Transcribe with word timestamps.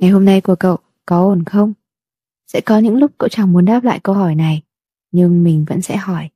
Ngày 0.00 0.10
hôm 0.10 0.24
nay 0.24 0.40
của 0.40 0.54
cậu 0.54 0.76
có 1.06 1.20
ổn 1.20 1.44
không? 1.44 1.72
Sẽ 2.52 2.60
có 2.60 2.78
những 2.78 2.96
lúc 2.96 3.10
cậu 3.18 3.28
chẳng 3.28 3.52
muốn 3.52 3.64
đáp 3.64 3.84
lại 3.84 4.00
câu 4.02 4.14
hỏi 4.14 4.34
này, 4.34 4.62
nhưng 5.12 5.44
mình 5.44 5.64
vẫn 5.68 5.80
sẽ 5.80 5.96
hỏi. 5.96 6.28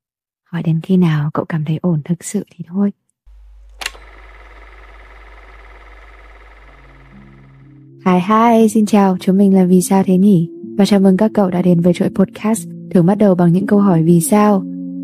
Hỏi 0.44 0.62
đến 0.62 0.80
khi 0.80 0.96
nào 0.96 1.30
cậu 1.34 1.44
cảm 1.44 1.64
thấy 1.64 1.78
ổn 1.82 2.00
thực 2.04 2.24
sự 2.24 2.44
thì 2.50 2.64
thôi. 2.68 2.90
Hi 8.06 8.12
hi, 8.28 8.68
xin 8.68 8.86
chào, 8.86 9.16
chúng 9.20 9.38
mình 9.38 9.54
là 9.54 9.64
Vì 9.64 9.82
sao 9.82 10.02
thế 10.06 10.16
nhỉ? 10.16 10.50
Và 10.78 10.86
chào 10.86 11.00
mừng 11.00 11.16
các 11.16 11.30
cậu 11.34 11.50
đã 11.50 11.62
đến 11.62 11.80
với 11.80 11.92
chuỗi 11.92 12.08
podcast 12.08 12.68
thường 12.90 13.06
bắt 13.06 13.14
đầu 13.14 13.34
bằng 13.34 13.52
những 13.52 13.66
câu 13.66 13.78
hỏi 13.78 14.02
vì 14.02 14.20
sao 14.20 14.62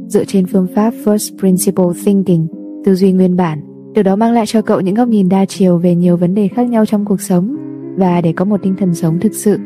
dựa 0.09 0.25
trên 0.25 0.47
phương 0.47 0.69
pháp 0.75 0.95
First 1.05 1.39
Principle 1.39 2.03
Thinking, 2.05 2.47
tư 2.85 2.95
duy 2.95 3.13
nguyên 3.13 3.37
bản. 3.37 3.61
Điều 3.95 4.03
đó 4.03 4.17
mang 4.17 4.33
lại 4.33 4.47
cho 4.47 4.63
cậu 4.63 4.81
những 4.81 4.95
góc 4.95 5.09
nhìn 5.09 5.29
đa 5.29 5.45
chiều 5.45 5.79
về 5.79 5.95
nhiều 5.95 6.17
vấn 6.17 6.35
đề 6.35 6.49
khác 6.49 6.69
nhau 6.69 6.87
trong 6.87 7.05
cuộc 7.05 7.21
sống 7.21 7.60
và 7.97 8.21
để 8.21 8.33
có 8.33 8.45
một 8.45 8.63
tinh 8.63 8.77
thần 8.77 8.95
sống 8.95 9.21
thực 9.21 9.35
sự. 9.35 9.59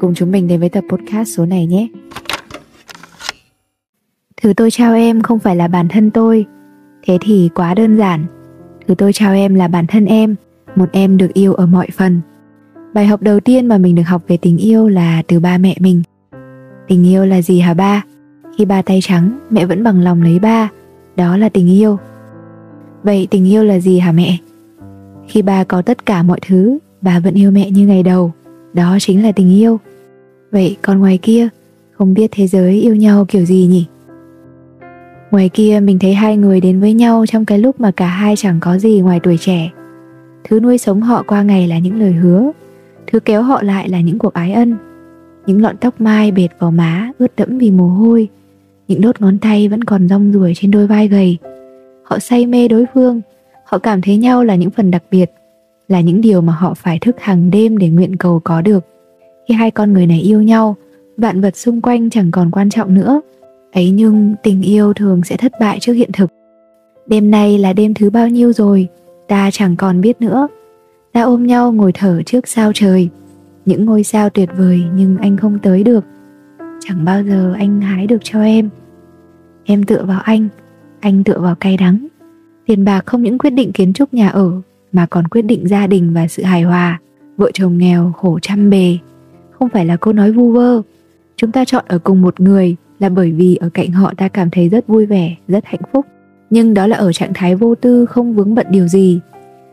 Cùng 0.00 0.14
chúng 0.14 0.30
mình 0.30 0.48
đến 0.48 0.60
với 0.60 0.68
tập 0.68 0.84
podcast 0.88 1.36
số 1.36 1.46
này 1.46 1.66
nhé. 1.66 1.88
Thứ 4.42 4.52
tôi 4.56 4.70
trao 4.70 4.94
em 4.94 5.22
không 5.22 5.38
phải 5.38 5.56
là 5.56 5.68
bản 5.68 5.88
thân 5.88 6.10
tôi, 6.10 6.46
thế 7.02 7.18
thì 7.20 7.50
quá 7.54 7.74
đơn 7.74 7.96
giản. 7.96 8.24
Thứ 8.88 8.94
tôi 8.94 9.12
trao 9.12 9.34
em 9.34 9.54
là 9.54 9.68
bản 9.68 9.86
thân 9.86 10.06
em, 10.06 10.34
một 10.76 10.88
em 10.92 11.16
được 11.16 11.34
yêu 11.34 11.54
ở 11.54 11.66
mọi 11.66 11.88
phần. 11.96 12.20
Bài 12.94 13.06
học 13.06 13.22
đầu 13.22 13.40
tiên 13.40 13.66
mà 13.66 13.78
mình 13.78 13.94
được 13.94 14.02
học 14.06 14.22
về 14.28 14.36
tình 14.36 14.58
yêu 14.58 14.88
là 14.88 15.22
từ 15.28 15.40
ba 15.40 15.58
mẹ 15.58 15.76
mình. 15.80 16.02
Tình 16.88 17.06
yêu 17.06 17.24
là 17.26 17.42
gì 17.42 17.60
hả 17.60 17.74
ba? 17.74 18.04
Khi 18.58 18.64
ba 18.64 18.82
tay 18.82 19.00
trắng, 19.02 19.38
mẹ 19.50 19.66
vẫn 19.66 19.84
bằng 19.84 20.00
lòng 20.00 20.22
lấy 20.22 20.38
ba. 20.38 20.68
Đó 21.16 21.36
là 21.36 21.48
tình 21.48 21.68
yêu. 21.70 21.98
Vậy 23.02 23.28
tình 23.30 23.48
yêu 23.48 23.64
là 23.64 23.78
gì 23.78 23.98
hả 23.98 24.12
mẹ? 24.12 24.36
Khi 25.28 25.42
ba 25.42 25.64
có 25.64 25.82
tất 25.82 26.06
cả 26.06 26.22
mọi 26.22 26.38
thứ, 26.48 26.78
bà 27.02 27.20
vẫn 27.20 27.34
yêu 27.34 27.50
mẹ 27.50 27.70
như 27.70 27.86
ngày 27.86 28.02
đầu. 28.02 28.32
Đó 28.72 28.98
chính 29.00 29.22
là 29.22 29.32
tình 29.32 29.50
yêu. 29.50 29.80
Vậy 30.50 30.76
còn 30.82 30.98
ngoài 30.98 31.18
kia, 31.22 31.48
không 31.92 32.14
biết 32.14 32.30
thế 32.30 32.46
giới 32.46 32.72
yêu 32.72 32.96
nhau 32.96 33.24
kiểu 33.28 33.44
gì 33.44 33.66
nhỉ? 33.66 33.86
Ngoài 35.30 35.48
kia 35.48 35.80
mình 35.82 35.98
thấy 35.98 36.14
hai 36.14 36.36
người 36.36 36.60
đến 36.60 36.80
với 36.80 36.94
nhau 36.94 37.24
trong 37.28 37.44
cái 37.44 37.58
lúc 37.58 37.80
mà 37.80 37.90
cả 37.90 38.06
hai 38.06 38.36
chẳng 38.36 38.60
có 38.60 38.78
gì 38.78 39.00
ngoài 39.00 39.20
tuổi 39.22 39.36
trẻ. 39.36 39.70
Thứ 40.44 40.60
nuôi 40.60 40.78
sống 40.78 41.00
họ 41.00 41.22
qua 41.26 41.42
ngày 41.42 41.68
là 41.68 41.78
những 41.78 42.00
lời 42.00 42.12
hứa, 42.12 42.50
thứ 43.06 43.20
kéo 43.20 43.42
họ 43.42 43.62
lại 43.62 43.88
là 43.88 44.00
những 44.00 44.18
cuộc 44.18 44.32
ái 44.34 44.52
ân. 44.52 44.76
Những 45.46 45.62
lọn 45.62 45.76
tóc 45.76 46.00
mai 46.00 46.30
bệt 46.30 46.48
vào 46.58 46.70
má 46.70 47.10
ướt 47.18 47.36
đẫm 47.36 47.58
vì 47.58 47.70
mồ 47.70 47.88
hôi, 47.88 48.28
những 48.88 49.00
đốt 49.00 49.20
ngón 49.20 49.38
tay 49.38 49.68
vẫn 49.68 49.84
còn 49.84 50.08
rong 50.08 50.32
ruổi 50.32 50.52
trên 50.56 50.70
đôi 50.70 50.86
vai 50.86 51.08
gầy. 51.08 51.38
Họ 52.02 52.18
say 52.18 52.46
mê 52.46 52.68
đối 52.68 52.84
phương, 52.94 53.20
họ 53.64 53.78
cảm 53.78 54.02
thấy 54.02 54.16
nhau 54.16 54.44
là 54.44 54.54
những 54.54 54.70
phần 54.70 54.90
đặc 54.90 55.02
biệt, 55.10 55.30
là 55.90 56.00
những 56.00 56.20
điều 56.20 56.40
mà 56.40 56.52
họ 56.52 56.74
phải 56.74 56.98
thức 56.98 57.16
hàng 57.20 57.50
đêm 57.50 57.78
để 57.78 57.88
nguyện 57.88 58.16
cầu 58.16 58.40
có 58.44 58.62
được. 58.62 58.84
Khi 59.48 59.54
hai 59.54 59.70
con 59.70 59.92
người 59.92 60.06
này 60.06 60.20
yêu 60.20 60.42
nhau, 60.42 60.76
vạn 61.16 61.40
vật 61.40 61.56
xung 61.56 61.80
quanh 61.80 62.10
chẳng 62.10 62.30
còn 62.30 62.50
quan 62.50 62.70
trọng 62.70 62.94
nữa. 62.94 63.20
Ấy 63.72 63.90
nhưng 63.90 64.34
tình 64.42 64.62
yêu 64.62 64.92
thường 64.92 65.24
sẽ 65.24 65.36
thất 65.36 65.52
bại 65.60 65.78
trước 65.80 65.92
hiện 65.92 66.12
thực. 66.12 66.30
Đêm 67.06 67.30
nay 67.30 67.58
là 67.58 67.72
đêm 67.72 67.94
thứ 67.94 68.10
bao 68.10 68.28
nhiêu 68.28 68.52
rồi, 68.52 68.88
ta 69.28 69.50
chẳng 69.52 69.76
còn 69.76 70.00
biết 70.00 70.20
nữa. 70.20 70.48
Ta 71.12 71.22
ôm 71.22 71.46
nhau 71.46 71.72
ngồi 71.72 71.92
thở 71.92 72.22
trước 72.26 72.48
sao 72.48 72.72
trời. 72.74 73.08
Những 73.66 73.84
ngôi 73.84 74.04
sao 74.04 74.30
tuyệt 74.30 74.48
vời 74.56 74.82
nhưng 74.96 75.16
anh 75.16 75.36
không 75.36 75.58
tới 75.58 75.84
được. 75.84 76.04
Chẳng 76.80 77.04
bao 77.04 77.22
giờ 77.22 77.54
anh 77.58 77.80
hái 77.80 78.06
được 78.06 78.20
cho 78.22 78.42
em. 78.42 78.68
Em 79.64 79.84
tựa 79.84 80.04
vào 80.04 80.20
anh, 80.20 80.48
anh 81.00 81.24
tựa 81.24 81.38
vào 81.38 81.54
cay 81.54 81.76
đắng. 81.76 82.06
Tiền 82.66 82.84
bạc 82.84 83.06
không 83.06 83.22
những 83.22 83.38
quyết 83.38 83.50
định 83.50 83.72
kiến 83.72 83.92
trúc 83.92 84.14
nhà 84.14 84.28
ở 84.28 84.60
mà 84.92 85.06
còn 85.06 85.28
quyết 85.28 85.42
định 85.42 85.68
gia 85.68 85.86
đình 85.86 86.14
và 86.14 86.28
sự 86.28 86.42
hài 86.42 86.62
hòa. 86.62 87.00
Vợ 87.36 87.50
chồng 87.54 87.78
nghèo 87.78 88.12
khổ 88.16 88.38
trăm 88.42 88.70
bề. 88.70 88.98
Không 89.50 89.68
phải 89.68 89.84
là 89.84 89.96
câu 89.96 90.12
nói 90.12 90.32
vu 90.32 90.52
vơ. 90.52 90.82
Chúng 91.36 91.52
ta 91.52 91.64
chọn 91.64 91.84
ở 91.88 91.98
cùng 91.98 92.22
một 92.22 92.40
người 92.40 92.76
là 92.98 93.08
bởi 93.08 93.32
vì 93.32 93.56
ở 93.56 93.68
cạnh 93.74 93.90
họ 93.90 94.12
ta 94.16 94.28
cảm 94.28 94.50
thấy 94.50 94.68
rất 94.68 94.86
vui 94.86 95.06
vẻ, 95.06 95.34
rất 95.48 95.64
hạnh 95.66 95.80
phúc. 95.92 96.06
Nhưng 96.50 96.74
đó 96.74 96.86
là 96.86 96.96
ở 96.96 97.12
trạng 97.12 97.34
thái 97.34 97.56
vô 97.56 97.74
tư 97.74 98.06
không 98.06 98.34
vướng 98.34 98.54
bận 98.54 98.66
điều 98.70 98.88
gì. 98.88 99.20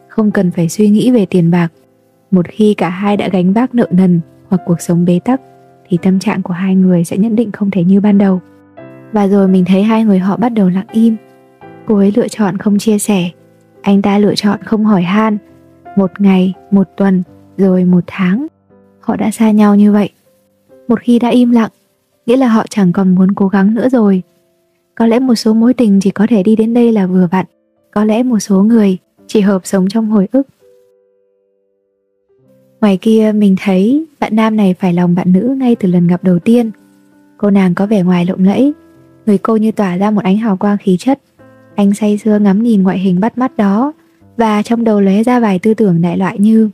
Không 0.07 0.31
cần 0.31 0.51
phải 0.51 0.69
suy 0.69 0.89
nghĩ 0.89 1.11
về 1.11 1.25
tiền 1.25 1.51
bạc. 1.51 1.67
Một 2.31 2.47
khi 2.47 2.73
cả 2.73 2.89
hai 2.89 3.17
đã 3.17 3.29
gánh 3.29 3.53
vác 3.53 3.75
nợ 3.75 3.87
nần 3.91 4.19
hoặc 4.47 4.61
cuộc 4.65 4.81
sống 4.81 5.05
bế 5.05 5.19
tắc 5.19 5.41
thì 5.89 5.97
tâm 6.01 6.19
trạng 6.19 6.41
của 6.41 6.53
hai 6.53 6.75
người 6.75 7.03
sẽ 7.03 7.17
nhất 7.17 7.31
định 7.35 7.51
không 7.51 7.71
thể 7.71 7.83
như 7.83 7.99
ban 7.99 8.17
đầu. 8.17 8.41
Và 9.11 9.27
rồi 9.27 9.47
mình 9.47 9.65
thấy 9.65 9.83
hai 9.83 10.05
người 10.05 10.19
họ 10.19 10.37
bắt 10.37 10.49
đầu 10.49 10.69
lặng 10.69 10.87
im 10.91 11.15
Cô 11.87 11.97
ấy 11.97 12.13
lựa 12.15 12.27
chọn 12.27 12.57
không 12.57 12.77
chia 12.77 12.99
sẻ 12.99 13.29
anh 13.87 14.01
ta 14.01 14.17
lựa 14.17 14.35
chọn 14.35 14.59
không 14.63 14.85
hỏi 14.85 15.01
han. 15.01 15.37
Một 15.95 16.11
ngày, 16.21 16.53
một 16.71 16.87
tuần, 16.97 17.23
rồi 17.57 17.83
một 17.83 18.03
tháng. 18.07 18.47
Họ 18.99 19.15
đã 19.15 19.31
xa 19.31 19.51
nhau 19.51 19.75
như 19.75 19.91
vậy. 19.91 20.09
Một 20.87 20.99
khi 20.99 21.19
đã 21.19 21.29
im 21.29 21.51
lặng 21.51 21.69
Nghĩa 22.25 22.37
là 22.37 22.47
họ 22.47 22.65
chẳng 22.69 22.91
còn 22.91 23.15
muốn 23.15 23.31
cố 23.31 23.47
gắng 23.47 23.75
nữa 23.75 23.89
rồi. 23.89 24.21
Có 24.95 25.05
lẽ 25.05 25.19
một 25.19 25.35
số 25.35 25.53
mối 25.53 25.73
tình 25.73 25.99
chỉ 25.99 26.11
có 26.11 26.27
thể 26.29 26.43
đi 26.43 26.55
đến 26.55 26.73
đây 26.73 26.91
là 26.91 27.07
vừa 27.07 27.27
vặn. 27.31 27.45
Có 27.91 28.03
lẽ 28.05 28.23
một 28.23 28.39
số 28.39 28.63
người 28.63 28.97
chỉ 29.27 29.41
hợp 29.41 29.61
sống 29.65 29.89
trong 29.89 30.09
hồi 30.09 30.27
ức. 30.31 30.47
Ngoài 32.81 32.97
kia 33.01 33.31
mình 33.35 33.55
thấy 33.59 34.05
bạn 34.19 34.35
nam 34.35 34.55
này 34.55 34.75
phải 34.79 34.93
lòng 34.93 35.15
bạn 35.15 35.33
nữ 35.33 35.55
ngay 35.59 35.75
từ 35.75 35.89
lần 35.89 36.07
gặp 36.07 36.23
đầu 36.23 36.39
tiên. 36.39 36.71
Cô 37.37 37.49
nàng 37.49 37.75
có 37.75 37.85
vẻ 37.85 38.03
ngoài 38.03 38.25
lộng 38.25 38.43
lẫy. 38.43 38.73
Người 39.25 39.37
cô 39.37 39.55
như 39.55 39.71
tỏa 39.71 39.97
ra 39.97 40.11
một 40.11 40.23
ánh 40.23 40.37
hào 40.37 40.57
quang 40.57 40.77
khí 40.77 40.97
chất. 40.99 41.19
Anh 41.77 41.93
say 41.93 42.17
sưa 42.17 42.39
ngắm 42.39 42.63
nhìn 42.63 42.83
ngoại 42.83 42.99
hình 42.99 43.19
bắt 43.19 43.37
mắt 43.37 43.57
đó, 43.57 43.93
Và 44.37 44.61
trong 44.61 44.83
đầu 44.83 45.01
lóe 45.01 45.23
ra 45.23 45.39
vài 45.39 45.59
tư 45.59 45.73
tưởng 45.73 46.01
đại 46.01 46.17
loại 46.17 46.39
như 46.39 46.69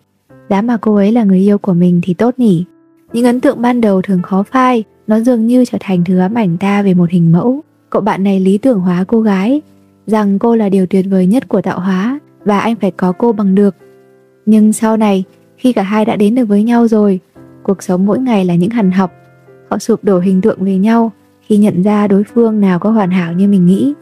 Giá 0.49 0.61
mà 0.61 0.77
cô 0.77 0.95
ấy 0.95 1.11
là 1.11 1.23
người 1.23 1.39
yêu 1.39 1.57
của 1.57 1.73
mình 1.73 2.01
thì 2.03 2.13
tốt 2.13 2.33
nhỉ? 2.37 2.65
Những 3.13 3.25
ấn 3.25 3.41
tượng 3.41 3.61
ban 3.61 3.81
đầu 3.81 4.01
thường 4.01 4.21
khó 4.21 4.43
phai, 4.43 4.83
Nó 5.07 5.19
dường 5.19 5.47
như 5.47 5.65
trở 5.65 5.77
thành 5.81 6.03
thứ 6.03 6.19
ám 6.19 6.33
ảnh 6.33 6.57
ta 6.57 6.81
về 6.81 6.93
một 6.93 7.09
hình 7.09 7.31
mẫu. 7.31 7.61
Cậu 7.89 8.01
bạn 8.01 8.23
này 8.23 8.39
lý 8.39 8.57
tưởng 8.57 8.79
hóa 8.79 9.03
cô 9.07 9.21
gái, 9.21 9.61
Rằng 10.07 10.39
cô 10.39 10.55
là 10.55 10.69
điều 10.69 10.85
tuyệt 10.85 11.05
vời 11.09 11.27
nhất 11.27 11.47
của 11.47 11.61
tạo 11.61 11.79
hóa, 11.79 12.19
Và 12.45 12.59
anh 12.59 12.75
phải 12.75 12.91
có 12.91 13.11
cô 13.11 13.31
bằng 13.31 13.55
được. 13.55 13.75
Nhưng 14.45 14.73
sau 14.73 14.97
này, 14.97 15.23
Khi 15.57 15.73
cả 15.73 15.83
hai 15.83 16.05
đã 16.05 16.15
đến 16.15 16.35
được 16.35 16.45
với 16.45 16.63
nhau 16.63 16.87
rồi, 16.87 17.19
Cuộc 17.63 17.83
sống 17.83 18.05
mỗi 18.05 18.19
ngày 18.19 18.45
là 18.45 18.55
những 18.55 18.69
hằn 18.69 18.91
học. 18.91 19.11
Họ 19.69 19.77
sụp 19.77 20.03
đổ 20.03 20.19
hình 20.19 20.41
tượng 20.41 20.65
về 20.65 20.77
nhau 20.77 21.11
khi 21.41 21.57
nhận 21.57 21.81
ra 21.81 22.07
đối 22.07 22.23
phương 22.23 22.61
nào 22.61 22.79
có 22.79 22.91
hoàn 22.91 23.11
hảo 23.11 23.33
như 23.33 23.47
mình 23.47 23.65
nghĩ. 23.65 23.93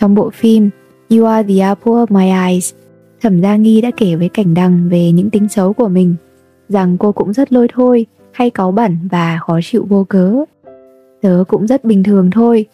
Trong 0.00 0.14
bộ 0.14 0.30
phim 0.30 0.70
You 1.10 1.24
Are 1.24 1.54
the 1.54 1.60
Apple 1.60 1.92
of 1.92 2.06
My 2.08 2.50
Eyes, 2.50 2.74
Thẩm 3.20 3.40
Gia 3.40 3.56
Nghi 3.56 3.80
đã 3.80 3.90
kể 3.96 4.16
với 4.16 4.28
Cảnh 4.28 4.54
đăng 4.54 4.88
về 4.88 5.12
những 5.12 5.30
tính 5.30 5.48
xấu 5.48 5.72
của 5.72 5.88
mình, 5.88 6.14
rằng 6.68 6.96
cô 6.98 7.12
cũng 7.12 7.32
rất 7.32 7.52
lôi 7.52 7.68
thôi, 7.74 8.06
hay 8.32 8.50
cáu 8.50 8.72
bẩn 8.72 8.98
và 9.10 9.38
khó 9.46 9.60
chịu 9.62 9.86
vô 9.88 10.04
cớ. 10.04 10.34
Tớ 11.22 11.44
cũng 11.48 11.66
rất 11.66 11.84
bình 11.84 12.02
thường 12.02 12.30
thôi, 12.30 12.66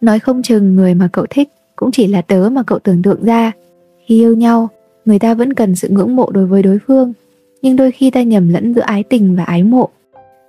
nói 0.00 0.18
không 0.18 0.42
chừng 0.42 0.76
người 0.76 0.94
mà 0.94 1.08
cậu 1.12 1.26
thích 1.30 1.48
cũng 1.76 1.90
chỉ 1.90 2.06
là 2.06 2.22
tớ 2.22 2.48
mà 2.52 2.62
cậu 2.62 2.78
tưởng 2.78 3.02
tượng 3.02 3.24
ra. 3.24 3.52
Khi 4.06 4.14
yêu 4.14 4.34
nhau, 4.34 4.68
người 5.04 5.18
ta 5.18 5.34
vẫn 5.34 5.54
cần 5.54 5.76
sự 5.76 5.88
ngưỡng 5.88 6.16
mộ 6.16 6.30
đối 6.30 6.46
với 6.46 6.62
đối 6.62 6.78
phương, 6.86 7.12
nhưng 7.62 7.76
đôi 7.76 7.90
khi 7.90 8.10
ta 8.10 8.22
nhầm 8.22 8.48
lẫn 8.48 8.74
giữa 8.74 8.82
ái 8.82 9.02
tình 9.02 9.36
và 9.36 9.44
ái 9.44 9.62
mộ. 9.62 9.88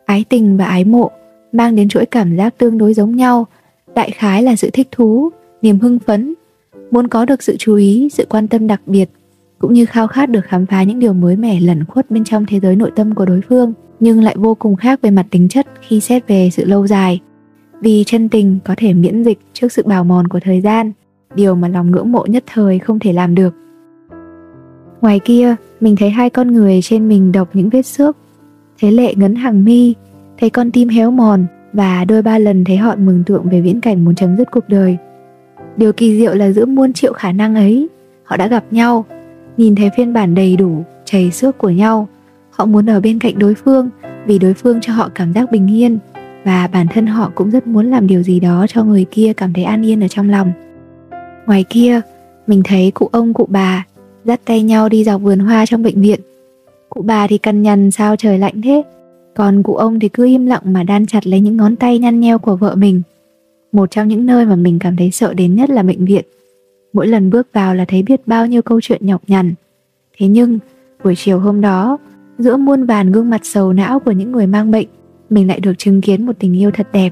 Ái 0.06 0.26
tình 0.30 0.58
và 0.58 0.66
ái 0.66 0.86
mộ 0.86 1.12
mang 1.52 1.76
đến 1.76 1.90
chuỗi 1.90 2.06
cảm 2.06 2.38
giác 2.38 2.58
tương 2.58 2.78
đối 2.78 2.94
giống 2.94 3.16
nhau, 3.16 3.48
đại 3.96 4.12
khái 4.12 4.44
là 4.44 4.56
sự 4.56 4.70
thích 4.74 4.88
thú, 4.92 5.30
niềm 5.62 5.80
hưng 5.80 6.00
phấn, 6.00 6.34
muốn 6.92 7.08
có 7.08 7.26
được 7.26 7.44
sự 7.44 7.56
chú 7.60 7.76
ý, 7.76 8.10
sự 8.12 8.26
quan 8.30 8.48
tâm 8.48 8.68
đặc 8.68 8.82
biệt, 8.86 9.10
cũng 9.60 9.74
như 9.74 9.86
khao 9.86 10.08
khát 10.08 10.30
được 10.30 10.46
khám 10.46 10.66
phá 10.66 10.84
những 10.84 11.00
điều 11.00 11.14
mới 11.14 11.36
mẻ 11.36 11.60
lẩn 11.60 11.86
khuất 11.86 12.12
bên 12.12 12.24
trong 12.24 12.46
thế 12.46 12.60
giới 12.60 12.76
nội 12.76 12.92
tâm 12.96 13.16
của 13.16 13.26
đối 13.26 13.42
phương, 13.42 13.74
nhưng 14.00 14.24
lại 14.24 14.36
vô 14.38 14.56
cùng 14.56 14.76
khác 14.76 15.02
về 15.02 15.12
mặt 15.12 15.26
tính 15.30 15.50
chất 15.50 15.68
khi 15.82 16.00
xét 16.00 16.28
về 16.28 16.50
sự 16.52 16.66
lâu 16.66 16.88
dài. 16.88 17.20
Vì 17.82 18.04
chân 18.06 18.30
tình 18.30 18.60
có 18.66 18.74
thể 18.78 18.94
miễn 18.94 19.24
dịch 19.24 19.40
trước 19.54 19.72
sự 19.72 19.84
bào 19.86 20.04
mòn 20.04 20.28
của 20.28 20.40
thời 20.40 20.62
gian, 20.62 20.92
điều 21.36 21.56
mà 21.56 21.68
lòng 21.68 21.92
ngưỡng 21.92 22.12
mộ 22.12 22.26
nhất 22.26 22.44
thời 22.54 22.80
không 22.80 23.00
thể 23.00 23.14
làm 23.14 23.36
được. 23.36 23.56
Ngoài 25.02 25.20
kia, 25.20 25.56
mình 25.82 25.96
thấy 25.96 26.10
hai 26.10 26.30
con 26.30 26.54
người 26.54 26.80
trên 26.82 27.08
mình 27.08 27.32
đọc 27.32 27.50
những 27.54 27.70
vết 27.70 27.86
xước. 27.86 28.18
Thế 28.80 28.92
lệ 28.92 29.16
ngấn 29.16 29.36
hàng 29.36 29.64
mi, 29.64 29.94
thấy 30.40 30.50
con 30.50 30.72
tim 30.72 30.90
héo 30.90 31.12
mòn 31.12 31.46
và 31.74 32.06
đôi 32.06 32.22
ba 32.22 32.38
lần 32.38 32.64
thấy 32.64 32.78
họ 32.78 32.96
mừng 32.96 33.24
tượng 33.24 33.50
về 33.50 33.62
viễn 33.62 33.82
cảnh 33.82 34.06
muốn 34.06 34.16
chấm 34.16 34.38
dứt 34.38 34.52
cuộc 34.52 34.70
đời. 34.70 34.98
Điều 35.80 35.94
kỳ 35.94 36.18
diệu 36.18 36.34
là 36.34 36.52
giữa 36.52 36.66
muôn 36.66 36.94
triệu 36.94 37.14
khả 37.14 37.32
năng 37.32 37.56
ấy, 37.56 37.88
họ 38.24 38.38
đã 38.38 38.48
gặp 38.48 38.64
nhau, 38.72 39.06
nhìn 39.58 39.76
thấy 39.76 39.90
phiên 39.98 40.14
bản 40.14 40.36
đầy 40.36 40.56
đủ, 40.56 40.84
chảy 41.06 41.32
xước 41.32 41.58
của 41.58 41.70
nhau. 41.70 42.08
Họ 42.52 42.66
muốn 42.66 42.90
ở 42.90 43.00
bên 43.00 43.20
cạnh 43.20 43.40
đối 43.40 43.56
phương 43.56 43.90
vì 44.26 44.40
đối 44.40 44.54
phương 44.54 44.82
cho 44.82 44.94
họ 44.94 45.10
cảm 45.16 45.34
giác 45.34 45.52
bình 45.52 45.78
yên 45.78 45.98
và 46.46 46.68
bản 46.68 46.88
thân 46.94 47.08
họ 47.08 47.32
cũng 47.36 47.52
rất 47.52 47.68
muốn 47.68 47.92
làm 47.92 48.08
điều 48.08 48.24
gì 48.24 48.40
đó 48.40 48.66
cho 48.70 48.84
người 48.84 49.06
kia 49.12 49.34
cảm 49.38 49.54
thấy 49.54 49.64
an 49.64 49.86
yên 49.86 50.04
ở 50.04 50.08
trong 50.08 50.30
lòng. 50.30 50.52
Ngoài 51.46 51.66
kia, 51.70 52.02
mình 52.48 52.62
thấy 52.66 52.92
cụ 52.92 53.10
ông 53.12 53.34
cụ 53.34 53.46
bà 53.50 53.86
dắt 54.24 54.42
tay 54.46 54.62
nhau 54.62 54.90
đi 54.90 55.04
dọc 55.04 55.22
vườn 55.22 55.40
hoa 55.40 55.66
trong 55.66 55.84
bệnh 55.84 56.02
viện. 56.02 56.20
Cụ 56.90 57.02
bà 57.02 57.28
thì 57.28 57.38
cằn 57.38 57.62
nhằn 57.62 57.92
sao 57.92 58.16
trời 58.16 58.40
lạnh 58.40 58.62
thế, 58.62 58.84
còn 59.36 59.64
cụ 59.64 59.76
ông 59.76 60.00
thì 60.00 60.10
cứ 60.10 60.26
im 60.26 60.46
lặng 60.46 60.62
mà 60.64 60.84
đan 60.84 61.06
chặt 61.06 61.28
lấy 61.28 61.40
những 61.40 61.58
ngón 61.58 61.76
tay 61.76 62.00
nhăn 62.00 62.20
nheo 62.20 62.40
của 62.40 62.56
vợ 62.56 62.76
mình. 62.76 63.02
Một 63.72 63.92
trong 63.92 64.08
những 64.08 64.26
nơi 64.26 64.46
mà 64.46 64.56
mình 64.56 64.80
cảm 64.80 64.96
thấy 64.96 65.12
sợ 65.12 65.34
đến 65.34 65.56
nhất 65.56 65.70
là 65.70 65.84
bệnh 65.84 66.06
viện. 66.06 66.26
Mỗi 66.94 67.08
lần 67.08 67.30
bước 67.30 67.48
vào 67.54 67.76
là 67.76 67.86
thấy 67.88 68.04
biết 68.04 68.28
bao 68.28 68.46
nhiêu 68.46 68.62
câu 68.62 68.82
chuyện 68.82 69.06
nhọc 69.06 69.22
nhằn. 69.28 69.54
Thế 70.18 70.28
nhưng, 70.28 70.60
buổi 71.04 71.16
chiều 71.16 71.40
hôm 71.40 71.62
đó, 71.62 71.98
giữa 72.38 72.58
muôn 72.58 72.86
vàn 72.86 73.12
gương 73.12 73.30
mặt 73.30 73.42
sầu 73.44 73.74
não 73.74 74.00
của 74.00 74.12
những 74.12 74.32
người 74.32 74.48
mang 74.48 74.72
bệnh, 74.72 74.88
mình 75.30 75.48
lại 75.48 75.60
được 75.60 75.74
chứng 75.78 76.02
kiến 76.02 76.26
một 76.26 76.34
tình 76.40 76.60
yêu 76.60 76.72
thật 76.72 76.88
đẹp. 76.94 77.10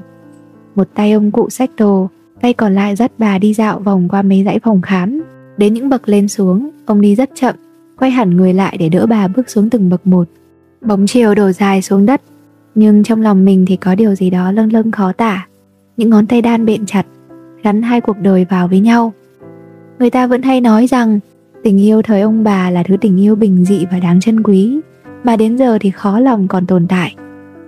Một 0.74 0.88
tay 0.94 1.12
ông 1.12 1.30
cụ 1.30 1.50
sách 1.50 1.70
đồ, 1.76 2.08
tay 2.40 2.52
còn 2.52 2.74
lại 2.74 2.96
dắt 2.96 3.12
bà 3.18 3.38
đi 3.38 3.54
dạo 3.54 3.78
vòng 3.78 4.08
qua 4.08 4.22
mấy 4.22 4.44
dãy 4.44 4.58
phòng 4.58 4.82
khám. 4.82 5.22
Đến 5.56 5.74
những 5.74 5.88
bậc 5.88 6.08
lên 6.08 6.28
xuống, 6.28 6.70
ông 6.86 7.00
đi 7.00 7.14
rất 7.14 7.30
chậm, 7.34 7.54
quay 7.98 8.10
hẳn 8.10 8.36
người 8.36 8.54
lại 8.54 8.76
để 8.78 8.88
đỡ 8.88 9.06
bà 9.06 9.28
bước 9.28 9.50
xuống 9.50 9.70
từng 9.70 9.90
bậc 9.90 10.06
một. 10.06 10.28
Bóng 10.80 11.06
chiều 11.06 11.34
đổ 11.34 11.52
dài 11.52 11.82
xuống 11.82 12.06
đất, 12.06 12.22
nhưng 12.74 13.04
trong 13.04 13.22
lòng 13.22 13.44
mình 13.44 13.64
thì 13.66 13.76
có 13.76 13.94
điều 13.94 14.14
gì 14.14 14.30
đó 14.30 14.52
lâng 14.52 14.72
lâng 14.72 14.90
khó 14.90 15.12
tả. 15.12 15.47
Những 15.98 16.10
ngón 16.10 16.26
tay 16.26 16.42
đan 16.42 16.66
bện 16.66 16.86
chặt, 16.86 17.06
gắn 17.62 17.82
hai 17.82 18.00
cuộc 18.00 18.16
đời 18.22 18.46
vào 18.50 18.68
với 18.68 18.80
nhau. 18.80 19.12
Người 19.98 20.10
ta 20.10 20.26
vẫn 20.26 20.42
hay 20.42 20.60
nói 20.60 20.86
rằng 20.86 21.20
tình 21.62 21.78
yêu 21.80 22.02
thời 22.02 22.20
ông 22.20 22.44
bà 22.44 22.70
là 22.70 22.82
thứ 22.82 22.96
tình 23.00 23.20
yêu 23.20 23.34
bình 23.34 23.64
dị 23.64 23.86
và 23.92 23.98
đáng 23.98 24.20
trân 24.20 24.42
quý, 24.42 24.80
mà 25.24 25.36
đến 25.36 25.58
giờ 25.58 25.78
thì 25.80 25.90
khó 25.90 26.20
lòng 26.20 26.48
còn 26.48 26.66
tồn 26.66 26.86
tại. 26.88 27.14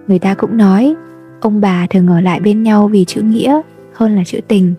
Người 0.07 0.19
ta 0.19 0.35
cũng 0.35 0.57
nói 0.57 0.95
ông 1.41 1.61
bà 1.61 1.87
thường 1.91 2.09
ở 2.09 2.21
lại 2.21 2.41
bên 2.41 2.63
nhau 2.63 2.89
vì 2.89 3.05
chữ 3.05 3.23
nghĩa 3.23 3.61
hơn 3.93 4.17
là 4.17 4.25
chữ 4.25 4.41
tình. 4.49 4.75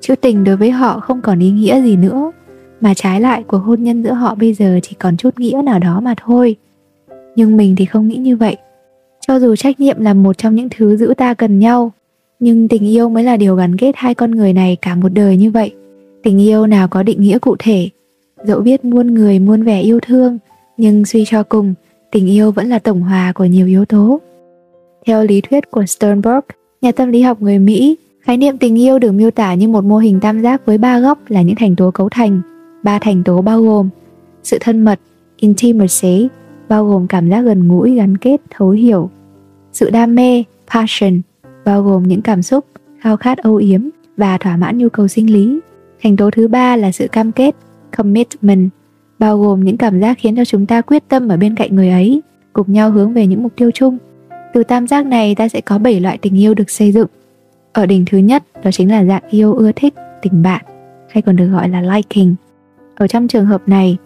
Chữ 0.00 0.14
tình 0.16 0.44
đối 0.44 0.56
với 0.56 0.70
họ 0.70 1.00
không 1.00 1.20
còn 1.20 1.38
ý 1.38 1.50
nghĩa 1.50 1.82
gì 1.82 1.96
nữa, 1.96 2.32
mà 2.80 2.94
trái 2.94 3.20
lại 3.20 3.42
cuộc 3.42 3.58
hôn 3.58 3.82
nhân 3.82 4.02
giữa 4.02 4.12
họ 4.12 4.34
bây 4.34 4.54
giờ 4.54 4.80
chỉ 4.82 4.94
còn 4.98 5.16
chút 5.16 5.38
nghĩa 5.38 5.62
nào 5.64 5.78
đó 5.78 6.00
mà 6.00 6.14
thôi. 6.24 6.56
Nhưng 7.36 7.56
mình 7.56 7.76
thì 7.76 7.84
không 7.84 8.08
nghĩ 8.08 8.16
như 8.16 8.36
vậy. 8.36 8.56
Cho 9.26 9.40
dù 9.40 9.56
trách 9.56 9.80
nhiệm 9.80 10.00
là 10.00 10.14
một 10.14 10.38
trong 10.38 10.54
những 10.54 10.68
thứ 10.76 10.96
giữ 10.96 11.14
ta 11.16 11.34
cần 11.34 11.58
nhau, 11.58 11.92
nhưng 12.40 12.68
tình 12.68 12.88
yêu 12.88 13.08
mới 13.08 13.24
là 13.24 13.36
điều 13.36 13.56
gắn 13.56 13.76
kết 13.76 13.92
hai 13.96 14.14
con 14.14 14.30
người 14.30 14.52
này 14.52 14.76
cả 14.82 14.94
một 14.94 15.08
đời 15.08 15.36
như 15.36 15.50
vậy. 15.50 15.72
Tình 16.22 16.40
yêu 16.40 16.66
nào 16.66 16.88
có 16.88 17.02
định 17.02 17.22
nghĩa 17.22 17.38
cụ 17.38 17.56
thể, 17.58 17.88
dẫu 18.44 18.60
biết 18.60 18.84
muôn 18.84 19.14
người 19.14 19.38
muôn 19.38 19.62
vẻ 19.62 19.80
yêu 19.80 20.00
thương, 20.00 20.38
nhưng 20.76 21.04
suy 21.04 21.24
cho 21.26 21.42
cùng, 21.42 21.74
tình 22.12 22.26
yêu 22.26 22.52
vẫn 22.52 22.68
là 22.68 22.78
tổng 22.78 23.00
hòa 23.00 23.32
của 23.34 23.44
nhiều 23.44 23.66
yếu 23.66 23.84
tố. 23.84 24.20
Theo 25.06 25.24
lý 25.24 25.40
thuyết 25.40 25.70
của 25.70 25.86
Sternberg, 25.86 26.40
nhà 26.80 26.92
tâm 26.92 27.10
lý 27.10 27.20
học 27.20 27.42
người 27.42 27.58
Mỹ, 27.58 27.96
khái 28.20 28.36
niệm 28.36 28.58
tình 28.58 28.78
yêu 28.78 28.98
được 28.98 29.12
miêu 29.12 29.30
tả 29.30 29.54
như 29.54 29.68
một 29.68 29.84
mô 29.84 29.98
hình 29.98 30.20
tam 30.20 30.42
giác 30.42 30.66
với 30.66 30.78
ba 30.78 31.00
góc 31.00 31.18
là 31.28 31.42
những 31.42 31.56
thành 31.56 31.76
tố 31.76 31.90
cấu 31.90 32.08
thành. 32.08 32.40
Ba 32.82 32.98
thành 32.98 33.24
tố 33.24 33.42
bao 33.42 33.62
gồm 33.62 33.88
sự 34.42 34.58
thân 34.60 34.84
mật, 34.84 35.00
intimacy, 35.36 36.28
bao 36.68 36.86
gồm 36.86 37.06
cảm 37.06 37.30
giác 37.30 37.40
gần 37.40 37.68
gũi, 37.68 37.94
gắn 37.94 38.16
kết, 38.16 38.40
thấu 38.50 38.70
hiểu. 38.70 39.10
Sự 39.72 39.90
đam 39.90 40.14
mê, 40.14 40.44
passion, 40.74 41.20
bao 41.68 41.82
gồm 41.82 42.02
những 42.02 42.22
cảm 42.22 42.42
xúc, 42.42 42.64
khao 43.00 43.16
khát 43.16 43.38
âu 43.38 43.56
yếm 43.56 43.80
và 44.16 44.38
thỏa 44.38 44.56
mãn 44.56 44.78
nhu 44.78 44.88
cầu 44.88 45.08
sinh 45.08 45.32
lý. 45.32 45.60
Thành 46.02 46.16
tố 46.16 46.30
thứ 46.30 46.48
ba 46.48 46.76
là 46.76 46.92
sự 46.92 47.08
cam 47.08 47.32
kết, 47.32 47.54
commitment, 47.96 48.70
bao 49.18 49.38
gồm 49.38 49.64
những 49.64 49.76
cảm 49.76 50.00
giác 50.00 50.18
khiến 50.18 50.36
cho 50.36 50.44
chúng 50.44 50.66
ta 50.66 50.80
quyết 50.80 51.02
tâm 51.08 51.28
ở 51.28 51.36
bên 51.36 51.54
cạnh 51.54 51.76
người 51.76 51.90
ấy, 51.90 52.22
cùng 52.52 52.72
nhau 52.72 52.90
hướng 52.90 53.12
về 53.12 53.26
những 53.26 53.42
mục 53.42 53.52
tiêu 53.56 53.70
chung. 53.74 53.98
Từ 54.54 54.64
tam 54.64 54.86
giác 54.86 55.06
này 55.06 55.34
ta 55.34 55.48
sẽ 55.48 55.60
có 55.60 55.78
7 55.78 56.00
loại 56.00 56.18
tình 56.18 56.40
yêu 56.40 56.54
được 56.54 56.70
xây 56.70 56.92
dựng. 56.92 57.06
Ở 57.72 57.86
đỉnh 57.86 58.04
thứ 58.10 58.18
nhất 58.18 58.42
đó 58.64 58.70
chính 58.70 58.90
là 58.90 59.04
dạng 59.04 59.22
yêu 59.30 59.54
ưa 59.54 59.72
thích, 59.72 59.94
tình 60.22 60.42
bạn, 60.42 60.64
hay 61.10 61.22
còn 61.22 61.36
được 61.36 61.48
gọi 61.48 61.68
là 61.68 61.80
liking. 61.80 62.34
Ở 62.94 63.06
trong 63.06 63.28
trường 63.28 63.46
hợp 63.46 63.62
này, 63.68 63.96